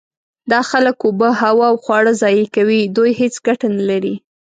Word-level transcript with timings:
دا 0.51 0.59
خلک 0.69 0.97
اوبه، 1.05 1.29
هوا 1.41 1.65
او 1.71 1.75
خواړه 1.83 2.11
ضایع 2.21 2.47
کوي. 2.55 2.81
دوی 2.95 3.11
هیڅ 3.21 3.35
ګټه 3.47 3.67
نلري. 3.77 4.15